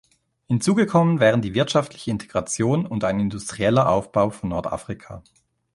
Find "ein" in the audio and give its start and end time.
3.03-3.19